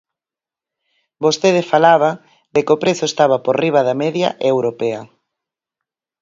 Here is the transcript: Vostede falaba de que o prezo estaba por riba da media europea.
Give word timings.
Vostede 1.23 1.61
falaba 1.71 2.11
de 2.53 2.59
que 2.65 2.73
o 2.75 2.81
prezo 2.83 3.05
estaba 3.07 3.37
por 3.45 3.55
riba 3.63 3.81
da 3.87 3.99
media 4.03 4.29
europea. 4.51 5.01